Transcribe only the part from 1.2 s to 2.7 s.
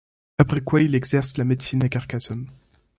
la médecine à Carcassone.